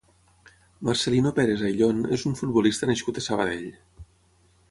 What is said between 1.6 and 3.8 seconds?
Ayllón és un futbolista nascut a Sabadell.